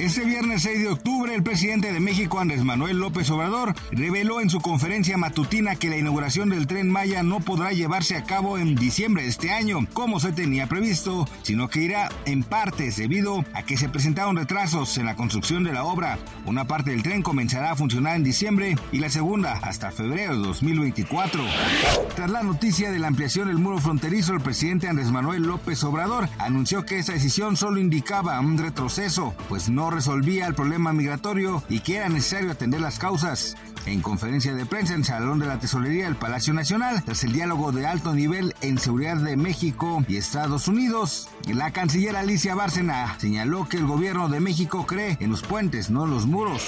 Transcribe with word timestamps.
Este 0.00 0.24
viernes 0.24 0.62
6 0.62 0.80
de 0.80 0.88
octubre, 0.88 1.34
el 1.34 1.42
presidente 1.42 1.92
de 1.92 2.00
México, 2.00 2.40
Andrés 2.40 2.64
Manuel 2.64 2.96
López 2.96 3.28
Obrador, 3.28 3.74
reveló 3.92 4.40
en 4.40 4.48
su 4.48 4.62
conferencia 4.62 5.18
matutina 5.18 5.76
que 5.76 5.90
la 5.90 5.98
inauguración 5.98 6.48
del 6.48 6.66
tren 6.66 6.88
Maya 6.88 7.22
no 7.22 7.40
podrá 7.40 7.72
llevarse 7.72 8.16
a 8.16 8.24
cabo 8.24 8.56
en 8.56 8.76
diciembre 8.76 9.24
de 9.24 9.28
este 9.28 9.50
año, 9.50 9.86
como 9.92 10.18
se 10.18 10.32
tenía 10.32 10.68
previsto, 10.68 11.28
sino 11.42 11.68
que 11.68 11.82
irá 11.82 12.08
en 12.24 12.44
partes 12.44 12.96
debido 12.96 13.44
a 13.52 13.62
que 13.62 13.76
se 13.76 13.90
presentaron 13.90 14.36
retrasos 14.36 14.96
en 14.96 15.04
la 15.04 15.16
construcción 15.16 15.64
de 15.64 15.74
la 15.74 15.84
obra. 15.84 16.18
Una 16.46 16.66
parte 16.66 16.92
del 16.92 17.02
tren 17.02 17.20
comenzará 17.20 17.72
a 17.72 17.76
funcionar 17.76 18.16
en 18.16 18.24
diciembre 18.24 18.76
y 18.92 19.00
la 19.00 19.10
segunda 19.10 19.58
hasta 19.58 19.90
febrero 19.90 20.34
de 20.34 20.46
2024. 20.46 21.44
Tras 22.16 22.30
la 22.30 22.42
noticia 22.42 22.90
de 22.90 22.98
la 22.98 23.08
ampliación 23.08 23.48
del 23.48 23.58
muro 23.58 23.76
fronterizo, 23.76 24.32
el 24.32 24.40
presidente 24.40 24.88
Andrés 24.88 25.10
Manuel 25.10 25.42
López 25.42 25.84
Obrador 25.84 26.26
anunció 26.38 26.86
que 26.86 26.98
esa 26.98 27.12
decisión 27.12 27.58
solo 27.58 27.78
indicaba 27.78 28.40
un 28.40 28.56
retroceso, 28.56 29.34
pues 29.50 29.68
no 29.68 29.89
resolvía 29.90 30.46
el 30.46 30.54
problema 30.54 30.92
migratorio 30.92 31.62
y 31.68 31.80
que 31.80 31.96
era 31.96 32.08
necesario 32.08 32.50
atender 32.50 32.80
las 32.80 32.98
causas. 32.98 33.56
En 33.86 34.02
conferencia 34.02 34.54
de 34.54 34.66
prensa 34.66 34.94
en 34.94 35.04
Salón 35.04 35.38
de 35.38 35.46
la 35.46 35.58
Tesorería 35.58 36.04
del 36.04 36.16
Palacio 36.16 36.52
Nacional, 36.52 37.02
tras 37.02 37.24
el 37.24 37.32
diálogo 37.32 37.72
de 37.72 37.86
alto 37.86 38.14
nivel 38.14 38.54
en 38.60 38.78
seguridad 38.78 39.16
de 39.16 39.36
México 39.36 40.04
y 40.06 40.16
Estados 40.16 40.68
Unidos, 40.68 41.28
la 41.46 41.72
canciller 41.72 42.14
Alicia 42.14 42.54
Bárcena 42.54 43.16
señaló 43.18 43.68
que 43.68 43.78
el 43.78 43.86
gobierno 43.86 44.28
de 44.28 44.40
México 44.40 44.86
cree 44.86 45.16
en 45.20 45.30
los 45.30 45.42
puentes, 45.42 45.90
no 45.90 46.06
los 46.06 46.26
muros. 46.26 46.62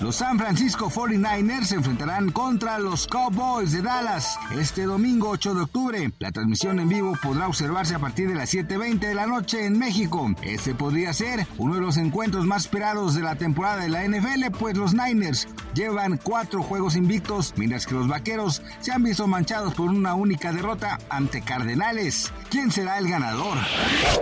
Los 0.00 0.16
San 0.16 0.38
Francisco 0.38 0.90
49ers 0.90 1.64
se 1.64 1.76
enfrentarán 1.76 2.30
contra 2.30 2.78
los 2.78 3.06
Cowboys 3.06 3.72
de 3.72 3.82
Dallas 3.82 4.38
este 4.56 4.84
domingo 4.84 5.30
8 5.30 5.54
de 5.54 5.60
octubre. 5.62 6.12
La 6.18 6.30
transmisión 6.30 6.78
en 6.78 6.88
vivo 6.88 7.16
podrá 7.22 7.48
observarse 7.48 7.94
a 7.94 7.98
partir 7.98 8.28
de 8.28 8.34
las 8.34 8.52
7.20 8.52 9.00
de 9.00 9.14
la 9.14 9.26
noche 9.26 9.64
en 9.64 9.78
México. 9.78 10.30
Este 10.42 10.74
podría 10.74 11.12
ser 11.12 11.46
uno 11.56 11.74
de 11.74 11.80
los 11.80 11.96
encuentros 11.96 12.27
más 12.36 12.62
esperados 12.64 13.14
de 13.14 13.22
la 13.22 13.36
temporada 13.36 13.82
de 13.82 13.88
la 13.88 14.06
NFL, 14.06 14.50
pues 14.58 14.76
los 14.76 14.92
Niners 14.92 15.48
llevan 15.74 16.18
cuatro 16.22 16.62
juegos 16.62 16.94
invictos, 16.94 17.54
mientras 17.56 17.86
que 17.86 17.94
los 17.94 18.06
Vaqueros 18.06 18.62
se 18.80 18.92
han 18.92 19.02
visto 19.02 19.26
manchados 19.26 19.74
por 19.74 19.88
una 19.88 20.14
única 20.14 20.52
derrota 20.52 20.98
ante 21.08 21.40
Cardenales. 21.40 22.30
¿Quién 22.50 22.70
será 22.70 22.98
el 22.98 23.08
ganador? 23.08 23.56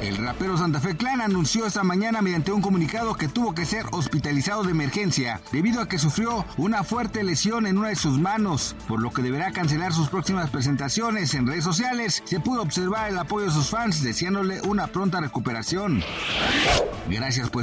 El 0.00 0.16
rapero 0.16 0.56
Santa 0.56 0.80
Fe 0.80 0.96
Clan 0.96 1.20
anunció 1.20 1.66
esta 1.66 1.82
mañana 1.82 2.22
mediante 2.22 2.52
un 2.52 2.62
comunicado 2.62 3.14
que 3.14 3.28
tuvo 3.28 3.54
que 3.54 3.66
ser 3.66 3.84
hospitalizado 3.92 4.62
de 4.62 4.70
emergencia 4.70 5.40
debido 5.52 5.82
a 5.82 5.88
que 5.88 5.98
sufrió 5.98 6.44
una 6.56 6.84
fuerte 6.84 7.22
lesión 7.22 7.66
en 7.66 7.78
una 7.78 7.88
de 7.88 7.96
sus 7.96 8.18
manos, 8.18 8.74
por 8.88 9.00
lo 9.00 9.10
que 9.10 9.22
deberá 9.22 9.52
cancelar 9.52 9.92
sus 9.92 10.08
próximas 10.08 10.50
presentaciones 10.50 11.34
en 11.34 11.46
redes 11.46 11.64
sociales. 11.64 12.22
Se 12.24 12.40
pudo 12.40 12.62
observar 12.62 13.10
el 13.10 13.18
apoyo 13.18 13.46
de 13.46 13.52
sus 13.52 13.68
fans 13.68 14.02
deseándole 14.02 14.62
una 14.62 14.86
pronta 14.86 15.20
recuperación. 15.20 16.02
Gracias 17.08 17.50
por 17.50 17.62